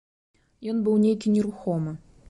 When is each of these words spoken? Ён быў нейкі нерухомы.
Ён 0.73 0.81
быў 0.87 0.97
нейкі 1.05 1.37
нерухомы. 1.37 1.99